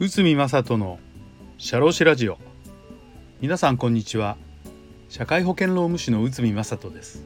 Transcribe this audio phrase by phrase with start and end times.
[0.00, 0.98] 宇見正人の
[1.56, 2.38] 社労士ラジオ。
[3.40, 4.36] 皆さんこんにちは。
[5.08, 7.22] 社会保険労務士の宇見正人です。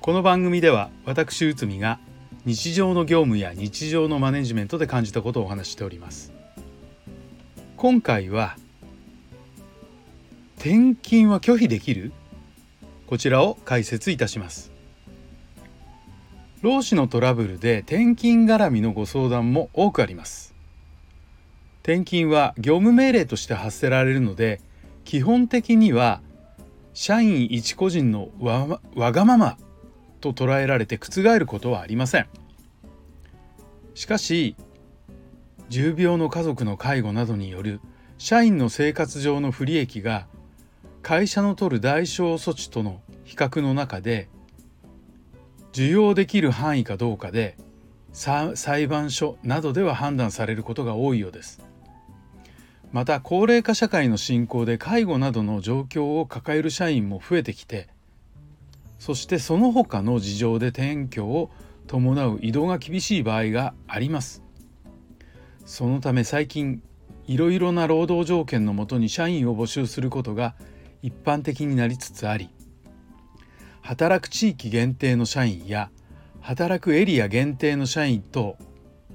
[0.00, 1.98] この番組では私宇見が
[2.44, 6.32] 日常の業務や日常のマネジメントで感じたことをお話しております。
[7.76, 8.56] 今回は
[10.56, 12.12] 転勤は拒否できる？
[13.08, 14.77] こちらを解説いたします。
[16.60, 20.54] 労使のトラブルで転勤絡みのご相談も多くあります。
[21.82, 24.60] 転勤は業務命令として発せられるので
[25.04, 26.20] 基本的には
[26.92, 29.56] 社員一個人のわがまま
[30.20, 32.26] と捉えられて覆ることはありません。
[33.94, 34.56] しかし
[35.68, 37.80] 重病の家族の介護などによる
[38.18, 40.26] 社員の生活上の不利益が
[41.02, 44.28] 会社の取る代償措置との比較の中で
[45.78, 47.56] 受容できる範囲かどうかで
[48.12, 51.62] 裁判所などでは判断されることが多いようです。
[52.90, 57.86] また高齢化社会の進行で介護などの状況を抱える社員も増えてきて
[58.98, 61.52] そしてその他の事情で転居を
[61.86, 64.42] 伴う移動が厳しい場合があります。
[65.64, 66.82] そのため最近
[67.28, 70.56] いろいろな労働条件のもとに社員を募集することが
[71.02, 72.50] 一般的になりつつあり
[73.88, 75.90] 働く地域限定の社員や
[76.42, 78.58] 働くエリア限定の社員等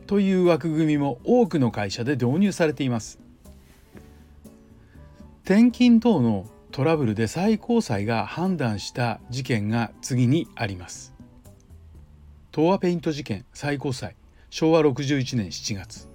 [0.08, 3.20] という枠組みも多くの会社で導入されています。
[5.44, 11.14] 転勤等のトラブルで最高裁が判断した事件が次にあります。
[12.52, 14.16] 東亜ペイント事件最高裁
[14.50, 16.10] 昭和61年7月。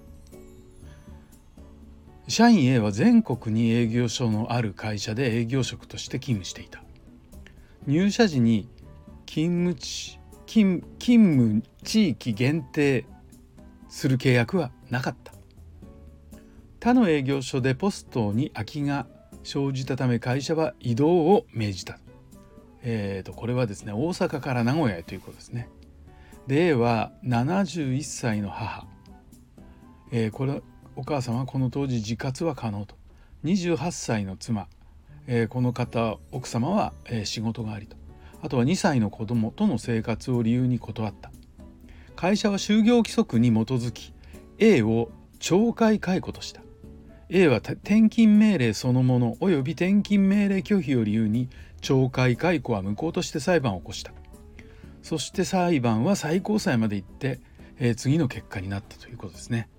[2.27, 6.83] 社員 A は全国に営業所のある会社で営業職として勤務していた。
[7.87, 8.69] 入社時に
[9.25, 13.05] 勤務地勤勤務地域限定
[13.87, 15.33] する契約はなかった
[16.79, 19.05] 他の営業所でポストに空きが
[19.43, 21.99] 生じたため会社は移動を命じた。
[22.81, 25.67] えーと、これはですね大阪から名古屋へということですね。
[26.47, 28.87] で A は71歳の母、
[30.11, 30.61] えー、これ
[30.95, 32.95] お母様はこの当時自活は可能と
[33.43, 34.67] 28歳の妻、
[35.31, 37.95] えー、この方奥様は、えー、仕事がありと。
[38.41, 41.31] あとは2歳の子供との生活を理由に断った。
[42.15, 44.11] 会社は就業規則に基づき
[44.57, 46.61] A を懲戒解雇とした。
[47.29, 51.47] A は転勤命令そのもの及び転勤命令拒否を理由に
[51.81, 54.11] 懲戒解雇は無効として裁判を起こした。
[55.03, 57.39] そして裁判は最高裁まで行って、
[57.77, 59.69] えー、次の結果になったということですね、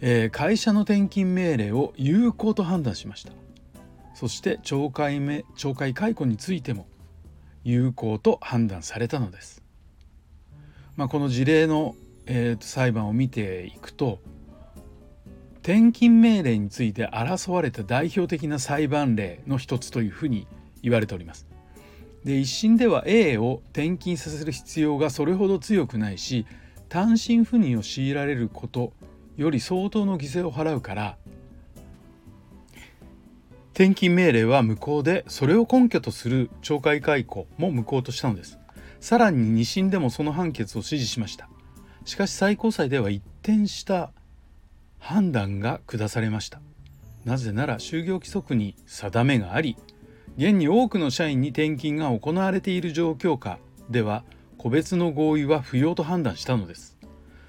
[0.00, 3.32] えー、会社の転勤命令を有効と判断しました。
[4.20, 6.86] そして懲戒め懲戒解雇についても
[7.64, 9.62] 有効と判断されたのです、
[10.94, 11.94] まあ、この事例の、
[12.26, 14.18] えー、裁判を見ていくと
[15.62, 20.46] 転勤命令について争われた代表的な裁判例の一つというふうに
[20.82, 21.46] 言われております。
[22.22, 26.44] で一審では A を転勤させる必要がそれほど強くないし
[26.90, 28.92] 単身赴任を強いられること
[29.38, 31.16] より相当の犠牲を払うから
[33.72, 38.58] 転勤命令は無効でそれを根拠とする懲戒解雇も無効としたのです。
[39.00, 41.48] さらに2審でもその判決を支持しました。
[42.04, 44.12] しかし最高裁では一転した
[44.98, 46.60] 判断が下されました。
[47.24, 49.76] なぜなら就業規則に定めがあり
[50.36, 53.58] 現に多くの社員に転勤が行われている状況下
[53.90, 54.24] では
[54.56, 56.98] 個別の合意は不要と判断したのです。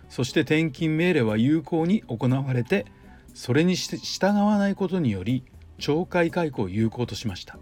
[0.09, 2.85] そして転勤命令は有効に行われて
[3.33, 5.45] それに従わないことにより
[5.81, 7.57] 懲戒解雇を有効としました。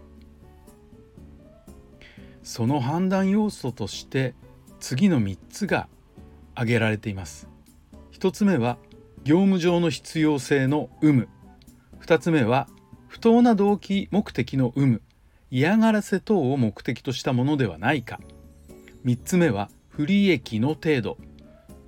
[2.42, 4.34] その判断要素として
[4.78, 5.88] 次の3つが
[6.54, 7.48] 挙げられています。
[8.12, 8.76] 1つ目は
[9.24, 11.28] 業務上の必要性の有無。
[12.02, 12.68] 2つ目は
[13.08, 15.02] 不当な動機目的の有無。
[15.50, 18.20] 嫌がらせ等を目的としたものではないか。
[19.04, 21.18] 3つ目は不利益の程度。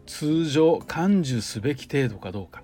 [0.06, 2.61] 通常感受すべき程度かどうか。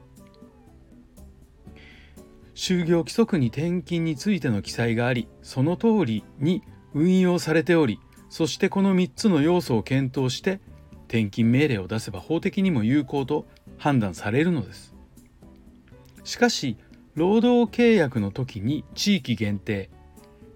[2.58, 8.00] 就業規則に転勤についての記載がありその通りに運用されており
[8.30, 10.60] そしてこの3つの要素を検討して
[11.06, 13.46] 転勤命令を出せば法的にも有効と
[13.78, 14.92] 判断されるのです
[16.24, 16.76] しかし
[17.14, 19.88] 労働契約の時に地域限定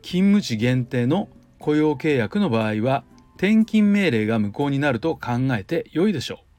[0.02, 1.28] 勤務地限定の
[1.60, 3.04] 雇用契約の場合は
[3.36, 6.51] 転勤命令が無効になると考えて良いでしょう。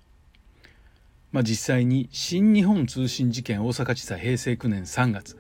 [1.33, 5.37] まあ、実際に新日本通信事件大阪地裁平成9年3月、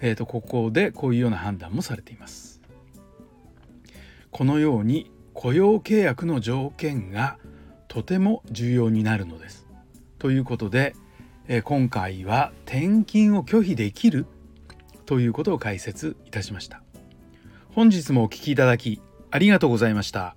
[0.00, 2.60] えー、とここでこういうような判断もされています。
[4.30, 7.38] このように雇用契約の条件が
[7.88, 9.66] とても重要になるのです。
[10.18, 10.94] ということで、
[11.48, 14.26] え今回は転勤を拒否できる
[15.06, 16.82] ということを解説いたしました。
[17.72, 19.00] 本日もお聴きいただき
[19.30, 20.36] ありがとうございました。